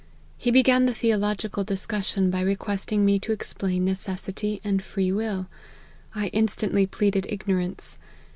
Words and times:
He 0.35 0.49
began 0.49 0.87
the 0.87 0.95
theological 0.95 1.63
discussion 1.63 2.31
by 2.31 2.39
requesting 2.39 3.05
me 3.05 3.19
to 3.19 3.31
explain 3.31 3.85
necessity 3.85 4.59
and 4.63 4.81
free 4.81 5.11
will; 5.11 5.45
I 6.15 6.29
instantly 6.29 6.87
pleaded 6.87 7.27
ignorance. 7.29 7.99